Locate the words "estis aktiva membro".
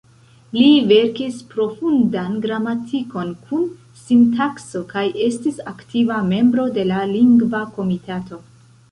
5.27-6.65